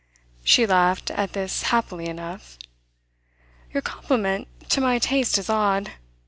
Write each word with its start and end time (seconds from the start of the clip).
She 0.43 0.65
laughed 0.65 1.11
at 1.11 1.33
this 1.33 1.61
happily 1.61 2.07
enough. 2.07 2.57
"Your 3.71 3.83
compliment 3.83 4.47
to 4.71 4.81
my 4.81 4.97
taste 4.97 5.37
is 5.37 5.47
odd. 5.47 5.91